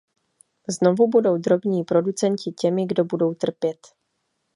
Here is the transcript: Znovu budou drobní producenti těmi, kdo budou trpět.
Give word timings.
Znovu 0.67 1.07
budou 1.07 1.37
drobní 1.37 1.83
producenti 1.83 2.51
těmi, 2.51 2.85
kdo 2.85 3.03
budou 3.05 3.33
trpět. 3.33 3.77